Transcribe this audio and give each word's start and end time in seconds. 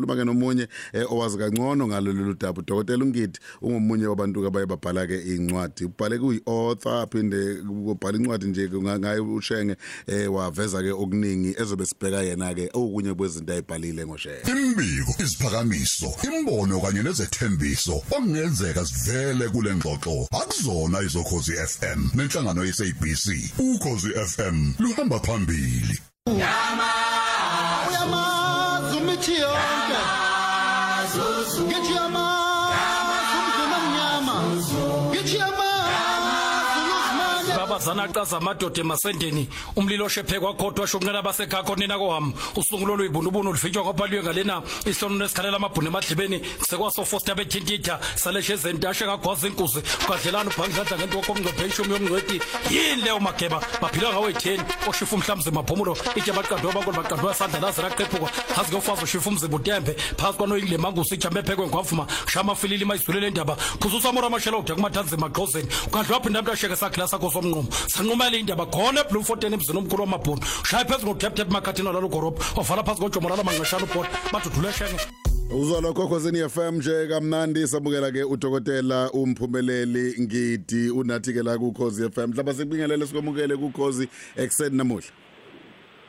Luma 0.00 0.14
ke 0.14 0.24
nomunye 0.24 0.68
owazi 1.10 1.38
kangcono 1.38 1.88
ngalolu 1.88 2.34
daba. 2.34 2.60
Udokotela 2.60 3.04
Ungidi 3.04 3.38
ungomunye 3.62 4.06
wabantu 4.06 4.46
abaye 4.46 4.66
babhala 4.66 5.06
ke 5.06 5.18
incwadi. 5.18 5.84
Ubhale 5.84 6.18
kuyi 6.18 6.40
author 6.46 7.08
phinde 7.10 7.58
ubhala 7.68 8.18
incwadi 8.18 8.46
nje 8.46 8.70
ngaye 8.70 9.18
ushenge 9.18 9.76
waveza 10.30 10.82
ke 10.82 10.92
okuningi 10.92 11.56
ezobe 11.58 11.84
sibheka 11.86 12.22
yena 12.22 12.54
ke 12.54 12.70
okunye 12.72 13.14
kwezinto 13.14 13.52
ayibhalile 13.52 14.06
ngoshe 14.06 14.30
Imbiko 14.46 15.14
isiphakamiso 15.18 16.14
imbono 16.22 16.80
kanye 16.80 17.02
nezethembiso 17.02 17.96
okungenzeka 17.96 18.86
sivele 18.86 19.48
kule 19.48 19.74
ngxoxo. 19.74 20.28
Akuzona 20.30 21.02
izokhozi 21.02 21.52
FM 21.52 22.10
nenhlangano 22.14 22.64
yeSABC 22.64 23.50
ukhozi 23.58 24.10
FM 24.10 24.72
luhamba 24.78 25.18
phambili. 25.18 25.98
Yama 26.26 26.97
uluzimane 37.78 38.08
babazana 38.08 38.08
qaza 38.12 38.36
amadoda 38.36 38.80
emasendeni. 38.80 39.48
Umlilo 39.76 40.06
oshephe 40.06 40.40
kwakhodwa 40.40 40.86
shonqela 40.86 41.22
basekhakho 41.22 41.76
nina 41.76 41.98
koham 41.98 42.32
usungulo 42.56 42.96
luyibunubunu 42.96 43.52
lufitshwa 43.52 43.84
ngobhalwe 43.84 44.22
ngalena. 44.22 44.62
Islono 44.86 45.18
nesikhalela 45.18 45.56
amabhunu 45.56 45.88
emadlibeni 45.88 46.40
sekwasofosta 46.68 47.34
bethintitha 47.34 48.00
saleshe 48.16 48.56
zentashe 48.56 49.04
ngagwaza 49.06 49.46
inkuzi 49.46 49.80
ukadlelana 50.04 50.50
ubhangidladla 50.50 50.98
ngento 50.98 51.20
komngcophe 51.20 51.66
ishumi 51.66 51.92
yomngcweti. 51.92 52.40
Yini 52.70 53.02
leyo 53.02 53.20
mageba? 53.20 53.60
Baphila 53.80 54.12
ngawo 54.12 54.30
etheni. 54.30 54.62
Oshifa 54.86 55.16
umhlamzi 55.16 55.50
maphumulo 55.50 55.96
itshe 56.16 56.32
baqandwa 56.32 56.72
bankolo 56.72 56.96
baqandwa 57.02 57.32
isandla 57.32 57.60
laze 57.60 57.82
laqephuka 57.82 58.28
hazi 58.56 58.70
kuyofaza 58.70 59.02
ushifa 59.02 59.30
umzimba 59.30 59.56
utembe. 59.56 59.92
Phakathi 60.16 60.38
kwanoyingile 60.38 60.78
mangusi 60.78 61.14
ijame 61.14 61.40
ephekwe 61.40 61.66
ngwavuma. 61.66 62.06
Shama 62.26 62.54
filili 62.54 62.84
mayizulele 62.84 63.26
endaba 63.28 63.56
khuzusa 63.80 64.08
amora 64.08 64.26
amashela 64.26 64.58
ude 64.58 64.74
kumathanzima 64.74 65.28
magqozeni 65.28 65.68
ukadlwa 65.86 66.18
aphinda 66.18 66.42
mntu 66.42 66.52
asheke 66.52 66.76
sakhila 66.76 67.08
sakho 67.08 67.30
somnqumo 67.30 67.67
sanqumela 67.70 68.36
indaba 68.36 68.66
khona 68.66 69.00
eblue 69.00 69.24
fourteen 69.24 69.52
emzini 69.52 69.78
omkhulu 69.78 70.02
wamabhunu. 70.02 70.42
Shaya 70.64 70.84
phezu 70.84 71.06
ngoteptep 71.06 71.50
makhathini 71.50 71.88
walalo 71.88 72.08
gorobho 72.08 72.42
wavala 72.56 72.82
phansi 72.82 73.02
ngojomo 73.02 73.28
lalo 73.28 73.42
manqeshana 73.44 73.84
ubhoda 73.84 74.08
badudule 74.32 74.72
shenge 74.72 74.98
Uzwa 75.50 75.80
lokho 75.80 76.08
khosini 76.08 76.48
FM 76.48 76.76
nje 76.76 77.08
kamnandi 77.08 77.66
sabukela 77.66 78.12
ke 78.12 78.24
udokotela 78.24 79.10
umphumeleli 79.12 80.14
ngidi. 80.20 80.90
Unathi 80.90 81.32
ke 81.32 81.42
la 81.42 81.56
ku 81.56 81.72
Khosi 81.72 82.10
FM 82.10 82.32
mhlaba 82.32 82.54
sikubingelele 82.54 83.06
sikomukele 83.06 83.56
ku 83.56 83.70
Khosi 83.72 84.08
ekseni 84.36 84.76
namuhla. 84.76 85.08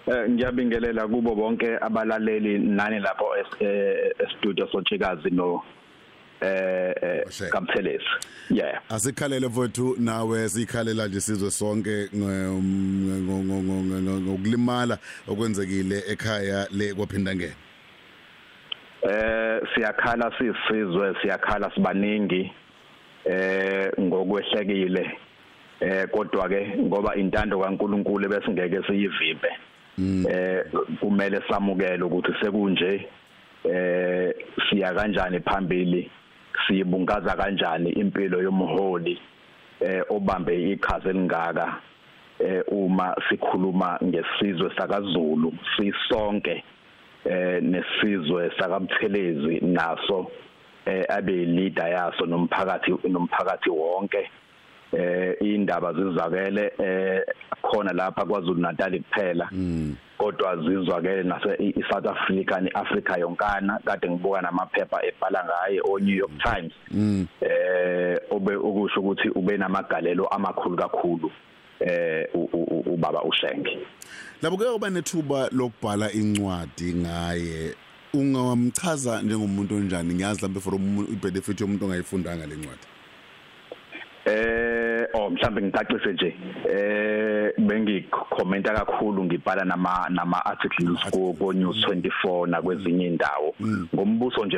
Eh 0.08 0.30
ngiyabingelela 0.30 1.08
kubo 1.08 1.36
bonke 1.36 1.78
abalaleli 1.82 2.60
nani 2.60 3.00
lapho 3.00 3.26
e-studio 3.62 4.68
sochikazi 4.72 5.30
no 5.32 5.64
eh 6.42 6.94
eh, 7.02 7.23
Oshe. 7.28 7.50
Kamphelesi 7.50 8.06
yeah. 8.50 8.82
Asikhalele 8.90 9.48
mfowethu 9.48 9.95
nawe 10.00 10.50
sikhalela 10.50 11.08
nje 11.08 11.22
sizwe 11.22 11.52
sonke 11.52 12.09
ngo- 12.16 12.62
ngo- 12.62 13.44
ngo- 13.44 13.62
ngo- 13.64 14.02
ngo- 14.02 14.22
ngokulimala 14.22 14.98
okwenzekile 15.28 16.04
ekhaya 16.12 16.67
le 16.72 16.94
kwaphinda 16.94 17.36
ngene 17.36 17.54
eh 19.02 19.62
siyakhala 19.76 20.32
sisizwe 20.38 21.16
siyakhala 21.22 21.72
sibaningi 21.76 22.52
eh 23.26 23.92
ngokwehlekile. 24.00 25.12
Eh 25.82 26.08
kodwa 26.12 26.50
ke 26.50 26.76
ngoba 26.78 27.16
intando 27.16 27.60
kaNkuluNkulu 27.60 28.30
besingeke 28.30 28.84
siyivimbe 28.88 29.50
eh 30.30 30.64
kumele 31.00 31.42
samukele 31.50 32.04
ukuthi 32.04 32.34
sekunje 32.42 33.08
eh 33.64 34.34
siya 34.70 34.94
kanjani 34.94 35.40
phambili 35.40 36.12
siyibungaza 36.68 37.36
kanjani 37.36 37.90
impilo 37.90 38.42
yomholi 38.42 39.22
eh 39.82 40.02
obambe 40.10 40.72
iqhaza 40.72 41.10
elingaka 41.10 41.76
eh 42.39 42.64
uma 42.67 43.16
sikhuluma 43.30 44.00
ngesizwe 44.04 44.72
sakaZulu 44.78 45.54
sisonke 45.78 46.64
eh 47.26 47.64
nesizwe 47.64 48.52
sakamthelezi 48.60 49.60
naso 49.61 50.32
eh 50.86 51.06
abe 51.10 51.45
leader 51.45 51.88
yaso 51.89 52.26
nomphakathi 52.26 52.92
nomphakathi 53.10 53.70
wonke. 53.70 54.30
Eh 54.92 55.36
indaba 55.42 55.94
zizakele 55.94 56.73
eh 56.80 57.22
khona 57.62 57.94
lapha 57.94 58.26
kwaZulu 58.26 58.62
Natal 58.62 59.00
kuphela 59.00 59.50
kodwa 60.20 60.58
zizwakele 60.58 61.24
nase 61.24 61.50
i- 61.60 61.74
iSouth 61.80 62.06
Africa 62.08 62.60
neAfrica 62.62 63.18
yonkana 63.20 63.80
kade 63.86 64.10
ngibuka 64.10 64.42
namaphepha 64.42 65.00
ebhala 65.06 65.44
ngaye 65.46 65.82
o 65.84 66.00
New 66.00 66.16
York 66.16 66.32
Times. 66.44 66.74
Eh 67.42 68.18
obe 68.30 68.56
ukusho 68.56 69.00
ukuthi 69.00 69.30
ube 69.30 69.58
namagalelo 69.58 70.28
amakhulu 70.28 70.78
kakhulu 70.78 71.32
eh 71.80 72.28
u- 72.34 72.50
u- 72.54 72.68
u- 72.76 72.94
ubaba 72.94 73.24
uShenge 73.24 73.80
labo 74.42 74.58
ke 74.58 74.66
uba 74.68 74.90
nethuba 74.90 75.50
lokubhala 75.52 76.12
incwadi 76.12 76.94
ngaye 76.94 77.74
ungamchaza 78.14 79.22
njengomuntu 79.22 79.76
onjani? 79.76 80.14
Ngiyazi 80.14 80.36
mhlawumbe 80.40 80.60
for 80.60 80.76
umuntu 80.76 81.12
ibenefit 81.14 81.62
yomuntu 81.62 81.86
ongayifundanga 81.86 82.46
lencwadi 82.46 82.86
Eh 84.26 85.08
oh 85.14 85.30
mhlambe 85.30 85.62
ngicacise 85.62 86.14
nje. 86.14 86.36
Eh 86.70 87.19
bengikhomenta 87.59 88.73
kakhulu 88.73 89.23
ngibhala 89.23 89.65
nama 89.65 90.08
nama 90.09 90.45
articles 90.45 90.99
ku 91.11 91.33
ku 91.33 91.53
News 91.53 91.86
24 91.87 92.47
nakwezinye 92.47 93.05
indawo 93.08 93.55
ngombuso 93.95 94.45
nje 94.45 94.58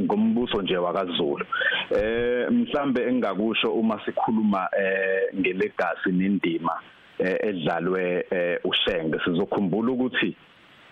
ngombuso 0.00 0.62
nje 0.62 0.76
wakaZulu. 0.76 1.44
Eh 1.90 2.50
mhlambe 2.50 3.02
engakusho 3.08 3.72
uma 3.72 4.00
sikhuluma 4.04 4.68
eh 4.78 5.34
ngelegacy 5.34 6.12
nendima 6.12 6.80
eh, 7.18 7.36
edlalwe 7.42 8.26
eh, 8.30 8.58
uShenge 8.64 9.18
sizokhumbula 9.24 9.92
ukuthi 9.92 10.36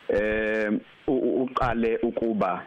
eh 0.09 0.71
uqale 1.07 1.99
ukuba 2.03 2.63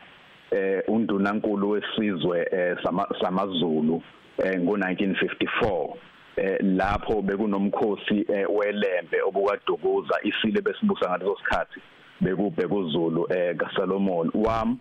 eh 0.51 0.83
undunankulu 0.87 1.69
wesizwe 1.69 2.47
eh, 2.51 2.77
sama- 2.83 3.07
samaZulu 3.21 4.01
ngo1954 4.39 5.65
eh 5.65 5.89
lapho 6.61 7.21
bekunomkhosi 7.21 8.25
eh, 8.33 8.45
welembe 8.55 9.21
obukadukuza 9.27 10.15
isile 10.23 10.61
besibusa 10.61 11.09
ngaleso 11.09 11.37
sikhathi 11.37 11.79
bekubhekuzulu 12.21 13.27
eh 13.33 13.55
kaSolomon 13.55 14.31
wam 14.33 14.77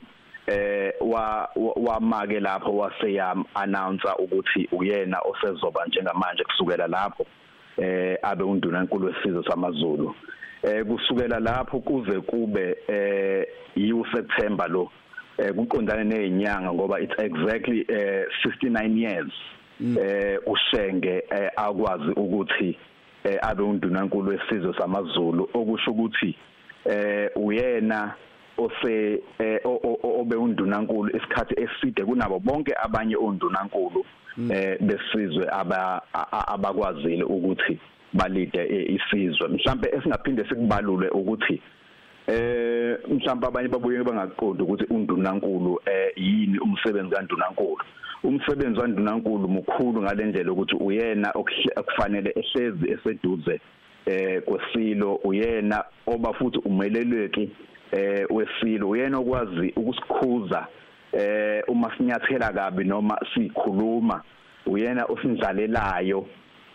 eh 0.46 0.92
wa 1.00 1.48
wa- 1.56 1.74
wamake 1.76 2.40
lapho 2.40 2.76
waseyam 2.76 3.44
announce 3.54 4.08
ukuthi 4.18 4.68
uyena 4.72 5.18
osezoba 5.20 5.86
njengamanje 5.86 6.44
kusukela 6.44 6.86
lapho 6.86 7.26
eh 7.76 8.16
abe 8.22 8.44
undunankulu 8.44 9.06
wesizwe 9.06 9.44
samaZulu. 9.50 10.14
Eh 10.62 10.84
kusukela 10.86 11.40
lapho 11.40 11.80
kuze 11.80 12.20
kube 12.20 12.76
eh 12.88 13.46
yiwo 13.76 14.06
September 14.14 14.68
lo 14.70 14.90
eh 15.38 15.54
kuqondane 15.54 16.04
nezinyanga 16.04 16.72
ngoba 16.72 17.00
it's 17.00 17.18
exactly 17.18 17.80
eh 17.88 18.24
59 18.44 18.98
years. 18.98 19.32
Eh 19.80 20.38
ushenge 20.46 21.24
eh, 21.30 21.50
akwazi 21.56 22.12
ukuthi 22.16 22.78
eh 23.24 23.38
abe 23.42 23.62
undunankulu 23.62 24.30
wesizwe 24.30 24.74
samaZulu. 24.78 25.48
Okusho 25.54 25.90
ukuthi 25.90 26.36
eh 26.84 27.30
uyena 27.36 28.14
ose 28.58 29.22
eh, 29.38 29.60
obe 30.02 30.36
undunankulu 30.36 31.16
isikhathi 31.16 31.54
eside 31.60 32.04
kunabo 32.04 32.38
bonke 32.38 32.72
abanye 32.82 33.16
ondunankulu 33.16 34.04
eh 34.50 34.78
besizwe 34.80 35.46
aba 35.52 36.02
abakwazile 36.48 37.24
ukuthi 37.24 37.78
balide 38.12 38.62
isizwe. 38.86 39.48
Mhlambe 39.48 39.88
esingaphinde 39.92 40.44
sikubalule 40.48 41.08
ukuthi 41.08 41.62
eh 42.26 42.98
mhlawumbe 43.08 43.46
abanye 43.46 43.68
babuye 43.68 44.02
bangaqondi 44.02 44.62
ukuthi 44.62 44.84
undunankulu 44.90 45.80
eh 45.86 46.12
yini 46.16 46.58
umsebenzi 46.58 47.14
kandunankulu 47.14 47.84
umsebenzi 48.24 48.80
kandunankulu 48.80 49.48
mukhulu 49.48 50.02
ngalendlela 50.02 50.52
ukuthi 50.52 50.76
uyena 50.76 51.32
okufanele 51.34 52.30
ehlezi 52.40 52.90
eseduze 52.90 53.60
eh 54.06 54.42
kwesilo 54.42 55.14
uyena 55.24 55.84
oba 56.06 56.32
futhi 56.32 56.58
umeleleki 56.58 57.50
eh 57.92 58.26
wesilo 58.30 58.88
uyena 58.88 59.18
okwazi 59.18 59.72
ukusikhuza 59.76 60.66
eh 61.12 61.62
uma 61.68 61.96
sinyathela 61.96 62.52
kabi 62.52 62.84
noma 62.84 63.18
sikhuluma 63.34 64.22
uyena 64.66 65.04
osindlalelayo 65.04 66.26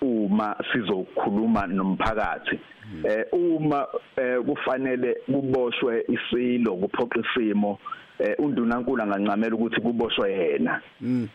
uma 0.02 0.56
sizokhuluma 0.72 1.68
nomphakathi. 1.68 2.60
Eh 3.04 3.26
uma 3.34 3.88
eh, 4.16 4.40
kufanele 4.46 5.18
kuboshwe 5.26 6.06
isilo 6.08 6.76
kuphoqa 6.76 7.20
isimo 7.20 7.80
eh 8.19 8.36
undunankulu 8.40 9.02
angancamela 9.04 9.56
ukuthi 9.56 9.81
kuboshwe 9.81 10.31
yena. 10.31 10.81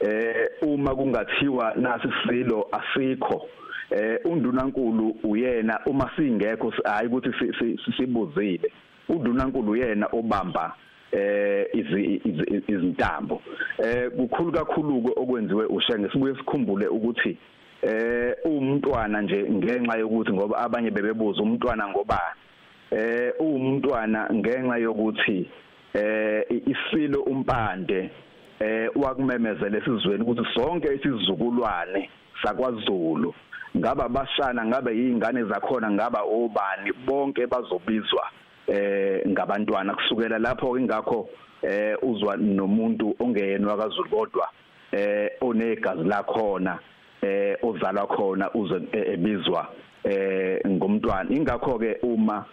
Eh 0.01 0.49
uma 0.63 0.95
kungathiwa 0.95 1.75
nasi 1.77 2.09
isilo 2.09 2.69
asikho 2.73 3.47
eh 3.91 4.19
undunankulu 4.25 5.17
uyena 5.25 5.81
uma 5.87 6.11
singekho 6.17 6.73
hayi 6.85 7.07
ukuthi 7.09 7.33
si- 7.39 7.53
si- 7.59 7.79
si- 7.85 7.93
sibuzile. 7.97 8.73
undunankulu 9.09 9.73
uyena 9.73 10.07
obamba 10.13 10.75
eh 11.13 11.67
izi- 11.75 12.21
izi- 12.25 12.63
izintambo. 12.69 13.43
Eh 13.79 14.11
kukhulu 14.11 14.53
kakhulu 14.53 15.13
okwenziwe 15.17 15.67
ushenge 15.67 16.09
sibuye 16.11 16.35
sikhumbule 16.35 16.87
ukuthi 16.87 17.37
eh 17.83 18.35
umntwana 18.45 19.23
nje 19.23 19.43
ngenxa 19.51 19.99
yokuthi 19.99 20.33
ngoba 20.33 20.59
abanye 20.59 20.91
bebebuza 20.91 21.43
umntwana 21.43 21.89
ngobani. 21.89 22.39
Eh 22.91 23.33
umntwana 23.41 24.29
ngenxa 24.33 24.79
yokuthi 24.79 25.49
eh 25.95 26.45
isilo 26.51 27.23
umpande 27.23 28.11
eh 28.61 28.91
wakumemezela 28.97 29.79
esizweni 29.79 30.23
ukuthi 30.23 30.47
sonke 30.55 30.95
isizukulwane 30.95 32.11
sakwaZulu 32.43 33.35
ngaba 33.77 34.09
bashana 34.09 34.65
ngabe 34.65 34.97
yingane 34.97 35.45
zakhona 35.45 35.91
ngaba 35.91 36.23
obani 36.23 36.93
bonke 37.07 37.47
bazobizwa 37.47 38.25
eh 38.67 39.29
ngabantwana. 39.29 39.95
Kusukela 39.95 40.39
lapho 40.39 40.79
ingakho 40.79 41.29
eh 41.63 41.97
uzwa 42.03 42.37
nomuntu 42.37 43.15
ongeyenwa 43.21 43.77
kaZulu 43.77 44.09
kodwa 44.11 44.49
eh 44.93 45.31
onegazi 45.41 46.05
lakhona 46.05 46.79
eh 47.23 47.57
ozalwa 47.63 48.07
khona 48.07 48.51
uze 48.55 48.83
ebizwa 48.93 49.67
eh 50.05 50.61
ngomntwana 50.67 51.31
ingakho 51.31 51.79
ke 51.79 51.99
uma 52.03 52.45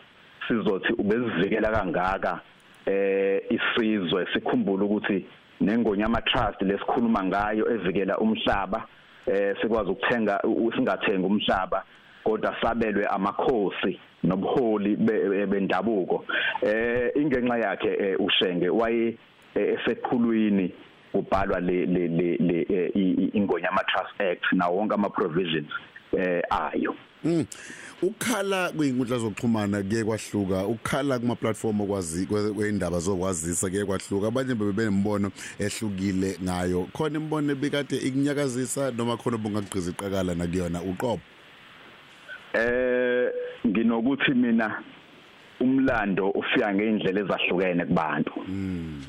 sizothi 0.48 0.94
ubesivikela 0.94 1.72
kangaka 1.72 2.40
eh 2.86 3.42
isizwe 3.50 4.28
sikhumbula 4.34 4.86
ukuthi 4.86 5.26
nengonyama 5.62 6.22
trust 6.22 6.62
lesikhuluma 6.62 7.24
ngayo 7.24 7.72
evikela 7.74 8.18
umhlaba 8.18 8.86
eh 9.28 9.56
sikwazi 9.62 9.92
ukuthenga 9.92 10.42
singathenga 10.76 11.28
umhlaba 11.28 11.84
kodwa 12.24 12.56
sabelwe 12.62 13.06
amakhosi 13.06 14.00
nobuholi 14.24 14.96
bendabuko. 15.48 16.26
Eh 16.62 17.12
ingenxa 17.16 17.58
yakhe 17.58 18.16
ushenge 18.16 18.70
waye 18.70 19.18
eseqhulwini 19.56 20.74
kubhalwa 21.12 21.60
le 21.60 21.86
le 21.86 22.08
le 22.40 22.92
ingonyama 23.34 23.84
trust 23.88 24.22
act 24.22 24.46
na 24.54 24.68
wonke 24.68 24.94
ama 24.94 25.10
provisions 25.10 25.70
eh 26.18 26.42
ayo. 26.50 26.96
Mm. 27.24 27.46
Ukhala 28.02 28.72
kwinkundla 28.72 29.18
zokuxhumana 29.18 29.84
kuye 29.84 30.04
kwahluka, 30.04 30.68
ukhala 30.68 31.20
kuma 31.20 31.36
platform 31.36 31.82
okwazi 31.82 32.26
kweindaba 32.26 33.00
zokwazisa 33.00 33.70
kuye 33.70 33.86
kwahluka. 33.86 34.28
Abanye 34.28 34.56
bebe 34.56 34.72
benembono 34.72 35.32
ehlukile 35.60 36.38
ngayo. 36.44 36.88
Khona 36.94 37.20
imbono 37.20 37.52
ebikade 37.52 37.98
ikunyakazisa 37.98 38.92
noma 38.92 39.18
khona 39.18 39.38
bungaqhiza 39.38 39.92
iqakala 39.92 40.36
nakuyona 40.36 40.82
uqobo. 40.82 41.22
Eh 42.54 43.32
nginokuthi 43.68 44.34
mina 44.34 44.82
umlando 45.60 46.30
ufika 46.30 46.74
ngeindlela 46.74 47.22
ezahlukene 47.22 47.86
kubantu. 47.86 48.34
Mm. 48.48 49.04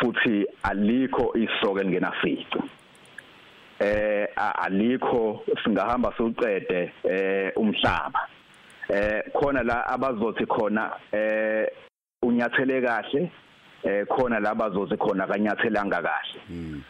Futhi 0.00 0.46
alikho 0.62 1.34
isoke 1.36 1.82
lingenafici. 1.82 2.58
Eh 3.82 4.28
alikho 4.36 5.42
singahamba 5.64 6.12
siuqede 6.16 6.92
eh 7.04 7.52
umhlaba. 7.56 8.20
Eh 8.88 9.22
khona 9.34 9.62
la 9.62 9.86
abazothi 9.86 10.46
khona 10.46 10.90
eh 11.12 11.66
unyathele 12.22 12.82
kahle 12.82 13.30
eh 13.84 14.06
khona 14.06 14.40
la 14.40 14.54
bazothi 14.54 14.96
khona 14.96 15.26
kanyathelanga 15.26 16.02
kahle. 16.02 16.40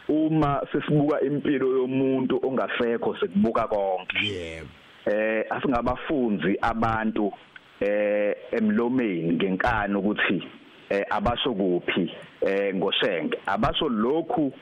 Uma 0.09 0.61
sesibuka 0.71 1.21
impilo 1.21 1.67
yomuntu 1.77 2.39
ongasekho 2.43 3.15
sikubuka 3.19 3.67
konke. 3.67 4.17
Yebo. 4.21 4.67
Eh 5.05 5.43
asingabafunzi 5.49 6.57
abantu 6.61 7.31
eh 7.81 8.35
emlomeni 8.51 9.33
ngenkani 9.33 9.95
ukuthi 9.95 10.43
eh 10.89 11.05
abasho 11.09 11.53
kuphi 11.53 12.11
eh 12.41 12.75
ngoshenge. 12.75 13.37
Abasho 13.47 13.89
lokhu 13.89 14.53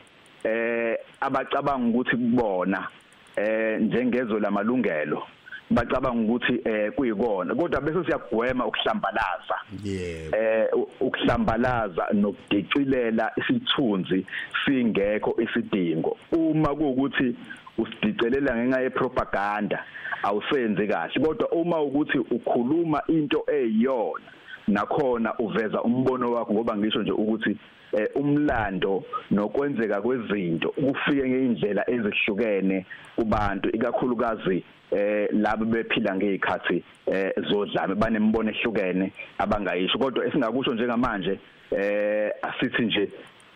eh 0.43 0.80
abacabanga 1.21 1.87
ukuthi 1.89 2.17
kubona 2.17 2.87
eh 3.35 3.81
njengezwe 3.81 4.39
lamalungelo 4.39 5.23
bacabanga 5.71 6.21
ukuthi 6.21 6.61
eh 6.65 6.91
kuyikona. 6.91 7.55
Kodwa 7.55 7.81
bese 7.81 8.05
siyagwema 8.05 8.65
ukuhlambalaza. 8.65 9.55
Yebo. 9.83 10.37
Eh 10.37 10.67
ukuhlambalaza 10.99 12.07
nokudicilela 12.13 13.31
isithunzi 13.35 14.25
singekho 14.65 15.35
isidingo. 15.41 16.17
Uma 16.31 16.75
kuukuthi 16.75 17.35
usidicelela 17.77 18.55
ngenxa 18.55 18.81
yepropaganda 18.81 19.83
awusenzi 20.23 20.87
kahle. 20.87 21.25
Kodwa 21.25 21.51
uma 21.51 21.81
ukuthi 21.81 22.17
ukhuluma 22.17 23.03
into 23.07 23.43
eyiyona 23.47 24.25
nakhona 24.71 25.33
uveza 25.39 25.81
umbono 25.83 26.31
wakho 26.31 26.53
ngoba 26.53 26.77
ngisho 26.77 27.01
nje 27.01 27.11
ukuthi 27.11 27.57
eh, 27.91 28.09
umlando 28.15 29.03
nokwenzeka 29.31 30.01
kwezinto 30.01 30.69
kufike 30.69 31.29
ngeindlela 31.29 31.89
ezihlukene 31.89 32.85
kubantu 33.15 33.69
ikakhulukazi 33.69 34.63
eh 34.91 35.27
labo 35.31 35.65
bephila 35.65 36.15
ngezikhathi 36.15 36.83
eh 37.05 37.31
zodlame 37.49 37.95
banembono 37.95 38.51
ehlukene 38.51 39.11
abangayisho. 39.37 39.97
Kodwa 39.97 40.25
esingakusho 40.25 40.73
njengamanje 40.73 41.39
eh 41.71 42.31
asithi 42.41 42.81
nje 42.81 43.09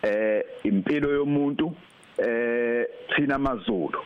eh 0.04 0.44
impilo 0.64 1.12
yomuntu 1.12 1.76
eh 2.18 2.86
thina 3.16 3.36
amazulu 3.36 4.00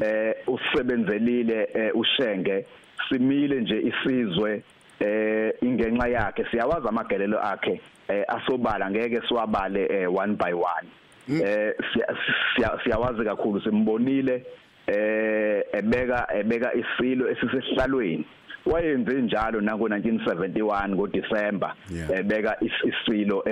eh 0.00 0.34
usebenzelile 0.46 1.90
ushenge 1.94 2.66
simile 3.08 3.60
nje 3.60 3.80
isizwe 3.80 4.62
eh 5.00 5.52
ingenxa 5.62 6.08
yakhe 6.08 6.44
siyawazi 6.50 6.88
amagelelo 6.88 7.38
akhe 7.40 7.80
eh 8.08 8.24
asobala 8.28 8.90
ngeke 8.90 9.20
siwabale 9.28 9.86
eh 9.90 10.14
one 10.14 10.36
by 10.36 10.52
one. 10.52 10.88
Eh 11.28 11.74
siyawazi 12.84 13.24
kakhulu 13.24 13.60
simbonile 13.60 14.44
eh 14.86 15.62
ebeka 15.72 16.26
ebeka 16.34 16.72
isilo 16.74 17.30
esisehlalweni. 17.30 18.26
Wayenze 18.66 19.12
njalo 19.22 19.60
nango 19.60 19.88
1971 19.88 20.88
ngoDisemba 20.88 21.74
ebeka 22.14 22.56
isilo 22.60 23.44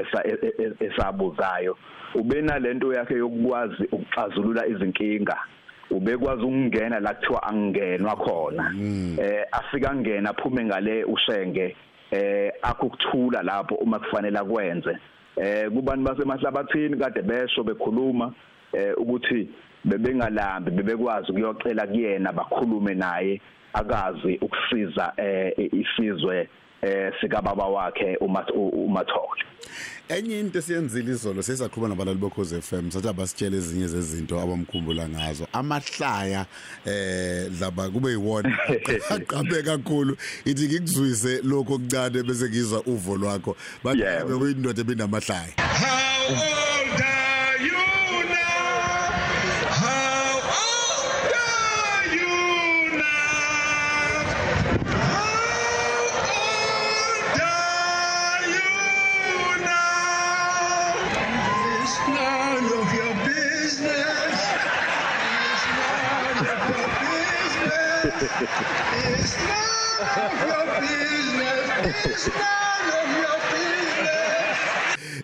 esabuzayo. 0.80 1.76
Ubenalento 2.14 2.92
yakhe 2.92 3.14
yokwazi 3.14 3.84
ukuxazulula 3.92 4.66
izinkinga. 4.66 5.36
Ubekwazi 5.90 6.42
ukungena 6.42 7.00
la 7.00 7.14
kuthiwa 7.14 7.42
angenwa 7.42 8.16
khona. 8.16 8.74
Eh 9.18 9.44
afika 9.52 9.94
ngena 9.94 10.30
aphume 10.30 10.64
ngale 10.64 11.04
ushenge 11.04 11.76
eh 12.10 12.52
akukuthula 12.62 13.42
lapho 13.42 13.74
uma 13.74 13.98
kufanele 13.98 14.38
akwenze. 14.38 14.98
Eh 15.36 15.70
kubantu 15.70 16.04
basemahlabathini 16.04 16.96
kade 16.96 17.22
besho 17.22 17.62
bekhuluma 17.62 18.32
eh 18.72 18.94
ukuthi 18.96 19.48
bebengalambi 19.84 20.70
bebekwazi 20.70 21.32
ukuyocela 21.32 21.86
kuyena 21.86 22.32
bakhulume 22.32 22.94
naye 22.94 23.40
akazi 23.72 24.38
ukusiza 24.40 25.12
eh 25.16 25.52
isizwe 25.58 26.38
eh 26.38 26.48
sika 27.20 27.42
baba 27.42 27.64
wakhe 27.64 28.16
umathole. 28.16 29.44
Enye 30.08 30.40
into 30.40 30.58
esiyenzile 30.58 31.12
izolo 31.12 31.42
sesakhuluma 31.42 31.88
nabalali 31.88 32.18
bokhoze 32.18 32.60
FM 32.60 32.90
sathi 32.90 33.08
abasitshela 33.08 33.56
ezinye 33.56 33.88
zezinto 33.88 34.40
abamkhumbula 34.40 35.08
ngazo. 35.08 35.46
Amahlaya 35.52 36.46
eh 36.84 37.48
dlaba 37.50 37.88
kube 37.88 38.10
yiwona. 38.10 38.58
Aqabe 39.14 39.62
kakhulu. 39.62 40.16
Ithi 40.44 40.68
ngikuzwise 40.68 41.40
lokho 41.42 41.74
okuncane 41.74 42.22
bese 42.22 42.48
ngizwa 42.48 42.82
uvo 42.86 43.16
lwakho. 43.16 43.56
Bathi 43.84 44.02
bekuyindoda 44.28 44.80
ebinamahlaya. 44.80 45.54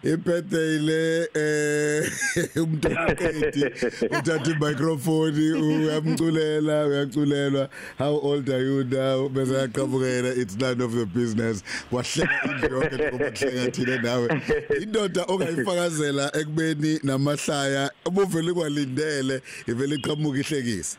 Iphethe 0.02 0.76
ile 0.76 1.28
eh 1.34 2.10
umntaketi 2.62 3.64
uthatha 4.04 4.50
imicrophone 4.50 5.52
uyamculela 5.52 6.86
uyaculelwa 6.86 7.68
how 7.98 8.20
old 8.22 8.48
are 8.50 8.62
you 8.62 8.84
now? 8.84 9.28
Bese 9.28 9.54
yaqhabukela 9.54 10.36
it's 10.36 10.56
none 10.56 10.80
of 10.80 10.94
your 10.94 11.06
business. 11.06 11.62
Wahleka 11.92 12.40
indlu 12.44 12.80
yonke 12.80 12.96
ngoba 12.96 13.30
kuhlenga 13.30 13.70
thina 13.70 14.02
nawe. 14.02 14.42
Indoda 14.82 15.24
ongayifakazela 15.28 16.36
ekubeni 16.36 17.00
namahlaya 17.02 17.90
ubuvele 18.06 18.52
kwalindele 18.52 19.42
ivele 19.66 19.94
iqhamuka 19.94 20.38
ihlekisa. 20.38 20.96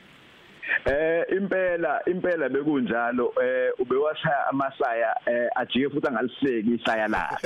Eh 0.86 1.26
impela 1.38 2.02
impela 2.08 2.50
bekunjalo 2.50 3.34
eh 3.44 3.70
ubewashaya 3.80 4.48
amasaya 4.50 5.16
eh 5.28 5.48
ajike 5.56 5.90
futhi 5.90 6.08
angaliseki 6.08 6.74
isaya 6.82 7.08
la. 7.08 7.30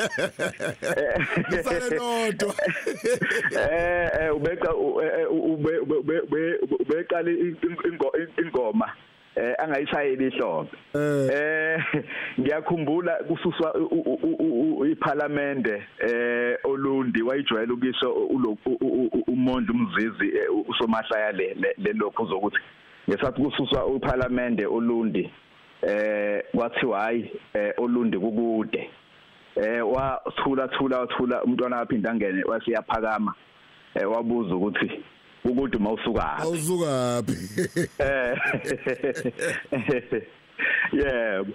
Ngisale 1.50 1.96
nodwa. 1.98 2.54
Eh 3.70 4.10
eh 4.22 4.36
ubeka 4.36 4.76
u- 4.76 5.02
eh, 5.02 5.28
ube 5.32 5.78
ube 5.80 6.20
ube- 6.20 6.60
ubeqala 6.80 7.32
ingo- 7.32 8.14
ingoma 8.42 8.92
eh 9.36 9.54
angayishayeli 9.60 10.28
ihlombe. 10.28 10.72
Eh 11.34 11.84
ngiyakhumbula 12.40 13.14
kususwa 13.28 13.74
iParliamente 14.92 15.84
eh 16.00 16.58
olundi 16.64 17.22
wayijwayela 17.22 17.74
ukisho 17.74 18.14
ulo- 18.14 18.58
u- 18.66 18.78
u- 18.82 19.10
u- 19.14 19.24
uMondi 19.28 19.72
umzizi 19.72 20.34
usomahlaya 20.70 21.32
le 21.32 21.94
lokho 21.94 22.24
uzokuthi 22.24 22.58
ngesathi 23.10 23.42
kususwa 23.42 23.86
uParliamente 23.86 24.66
olundi 24.66 25.32
eh 25.82 26.44
kwathiwa 26.56 27.00
hayi 27.00 27.32
eh, 27.54 27.74
olundi 27.78 28.18
kukude. 28.20 28.90
Eh 29.56 29.88
wathula 29.92 30.68
thula 30.68 31.00
wathula 31.00 31.44
umntwana 31.44 31.78
waphinda 31.78 32.12
angene 32.12 32.44
wasiyaphakama 32.44 33.34
eh 33.96 34.12
wabuza 34.12 34.56
ukuthi 34.56 34.92
kukude 35.44 35.78
mawusuka 35.78 36.38
Awuzukaphi? 36.38 37.38
eh 38.00 38.38
yebo 40.94 41.54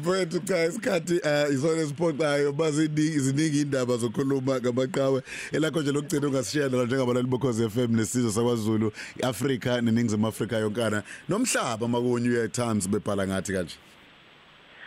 mfethu 0.00 0.40
cha 0.40 0.64
isikhathi 0.64 1.20
eh 1.24 1.46
isona 1.52 1.86
siphoqayo 1.86 2.52
baziningi 2.52 3.60
indaba 3.60 3.96
zokukhuluma 3.96 4.60
ngamaqhawe. 4.60 5.22
Elakho 5.52 5.80
nje 5.80 5.92
lokugcina 5.92 6.26
ungasishela 6.26 6.84
njengabalali 6.84 7.26
bokhoze 7.26 7.68
FM 7.68 7.96
nesizwe 7.96 8.32
sakwaZulu 8.32 8.92
iAfrika 9.22 9.80
neningizimu 9.80 10.26
Afrika 10.26 10.58
yonkana. 10.58 11.02
Nomhlaba 11.28 11.88
makunye 11.88 12.28
uye 12.28 12.48
times 12.48 12.88
bebhala 12.88 13.26
ngathi 13.26 13.52
kanje. 13.52 13.76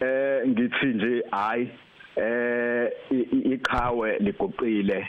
Eh 0.01 0.47
ngithi 0.47 0.85
nje 0.85 1.23
hayi 1.31 1.69
eh 2.15 2.89
iqhawe 3.53 4.19
ligoqile 4.19 5.07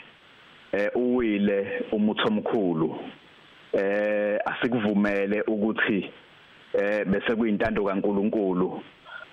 eh 0.71 0.89
uwile 0.95 1.85
umutho 1.91 2.27
omkhulu. 2.27 2.99
Eh 3.73 4.39
asikuvumele 4.45 5.41
ukuthi 5.41 6.11
eh 6.77 7.05
bese 7.05 7.35
kuyintando 7.35 7.83
kaNkuluNkulu. 7.85 8.81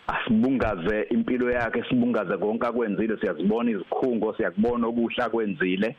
Asibungaze 0.07 1.07
impilo 1.11 1.51
yakhe 1.51 1.85
sibungaze 1.89 2.37
konke 2.37 2.67
akwenzile. 2.67 3.17
Siyazibona 3.21 3.71
izikhungo 3.71 4.35
siyakubona 4.35 4.87
okuhla 4.87 5.31
kwenzile 5.31 5.97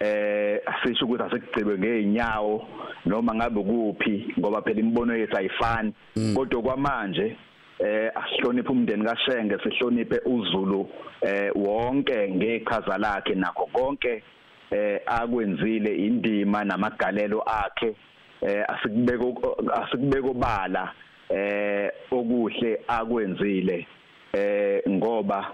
eh 0.00 0.60
asisho 0.66 1.04
ukuthi 1.04 1.22
asekugcibe 1.22 1.78
ngeenyawo 1.78 2.68
noma 3.06 3.34
ngabe 3.34 3.62
kuphi 3.62 4.34
ngoba 4.38 4.62
phela 4.62 4.80
imibono 4.80 5.16
yethu 5.16 5.36
ayifani. 5.36 5.92
Kodwa 6.34 6.62
kwamanje 6.62 7.36
eh 7.78 8.10
asihloniphe 8.14 8.68
umndeni 8.72 9.04
kaShenge 9.04 9.58
sihloniphe 9.62 10.20
uZulu 10.24 10.88
eh 11.20 11.50
wonke 11.54 12.28
ngeqhaza 12.28 12.98
lakhe 12.98 13.34
nakho 13.34 13.66
konke 13.72 14.22
eh 14.70 15.00
akwenzile 15.06 15.96
indima 15.96 16.64
namagalelo 16.64 17.42
akhe. 17.42 17.96
Eh 18.42 18.64
asikubeko 18.68 19.56
asikubeko 19.72 20.34
bala 20.34 20.92
eh 21.28 21.90
okuhle 22.10 22.80
akwenzile 22.88 23.86
eh 24.32 24.82
ngoba 24.88 25.52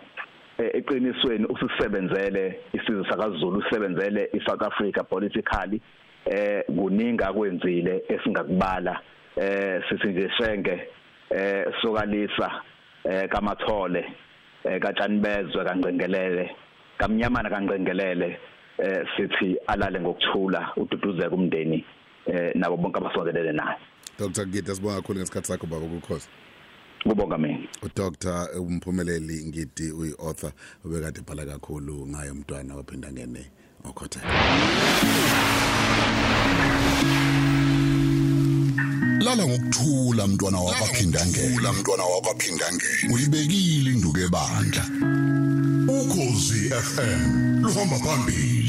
eh, 0.58 0.70
eqinisweni 0.75 1.46
usisebenzele 1.46 2.60
isizwe 2.72 3.04
sakaZulu 3.10 3.58
usebenzele 3.58 4.30
iSouth 4.32 4.62
Africa 4.62 5.04
politically 5.04 5.80
eh 6.25 6.64
kuningi 6.66 7.25
akwenzile 7.25 8.02
esingakubala 8.08 9.00
eh 9.37 9.82
sithi 9.88 10.08
nje 10.08 10.30
shenge 10.38 10.88
eh 11.30 11.64
sokalisa 11.82 12.62
eh 13.04 13.28
kamathole 13.28 14.04
eh 14.64 14.80
kaTshanibezwe 14.80 15.64
kangcengelele 15.64 16.50
kamnyamana 16.99 17.50
kangcengelele 17.50 18.38
eh 18.78 19.06
sithi 19.16 19.56
alale 19.66 20.00
ngokuthula 20.00 20.72
ududuzeka 20.76 21.34
umndeni. 21.34 21.84
Eh 22.30 22.52
nabo 22.54 22.76
bonke 22.76 22.99
abasondelene 22.99 23.52
naye. 23.52 23.76
Dr 24.18 24.46
Ngidi 24.46 24.75
sibonga 24.75 24.96
kakhulu 24.96 25.18
ngesikhathi 25.18 25.49
sakho 25.49 25.66
baba 25.66 25.87
ukukhoza 25.87 26.28
kubonga 27.02 27.38
mina 27.38 27.68
uDr 27.82 28.49
umphumeleli 28.60 29.44
ngidi 29.46 29.92
uyiauthor 29.92 30.52
obekade 30.84 31.20
ebhala 31.20 31.46
kakhulu 31.46 32.06
ngayo 32.06 32.32
umntwana 32.32 32.76
waphinda 32.76 33.12
ngene 33.12 33.42
okhotha. 33.84 34.20
Lala 39.25 39.46
ngokuthula 39.46 40.26
mntwana 40.26 40.58
wakaphinda 40.60 41.26
ngena 41.26 41.72
mntwana 41.72 42.04
wakaphinda 42.04 42.66
ngena 42.75 43.14
uyibekile 43.14 43.90
induku 43.90 44.18
ebandla. 44.18 44.84
Ukhozi 45.88 46.70
FM 46.70 47.20
luhamba 47.62 47.99
phambili. 47.99 48.60